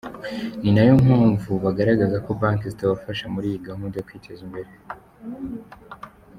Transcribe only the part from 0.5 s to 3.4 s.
Nina yo mpamvu bagaragaza ko banki zitabafasha